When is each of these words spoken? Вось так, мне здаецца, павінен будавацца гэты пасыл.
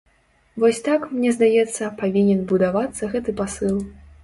Вось 0.61 0.79
так, 0.87 1.03
мне 1.17 1.33
здаецца, 1.35 1.91
павінен 2.01 2.41
будавацца 2.55 3.13
гэты 3.15 3.39
пасыл. 3.45 3.81